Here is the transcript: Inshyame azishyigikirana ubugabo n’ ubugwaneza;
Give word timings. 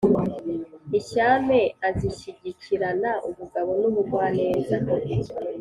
Inshyame 0.97 1.59
azishyigikirana 1.89 3.11
ubugabo 3.27 3.69
n’ 3.79 3.83
ubugwaneza; 3.89 4.77